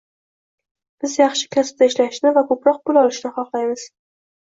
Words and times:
Biz 1.03 1.17
yaxshi 1.19 1.53
kasbda 1.57 1.91
ishlashni 1.91 2.35
va 2.41 2.47
ko’proq 2.51 2.83
pul 2.89 3.01
topishni 3.03 3.37
xohlaymiz 3.41 3.91